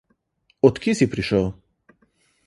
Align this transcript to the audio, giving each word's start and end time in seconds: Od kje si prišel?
Od 0.69 0.75
kje 0.81 0.93
si 0.99 1.05
prišel? 1.13 1.45